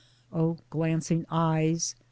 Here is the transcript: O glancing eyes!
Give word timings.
O 0.33 0.57
glancing 0.71 1.27
eyes! 1.29 1.93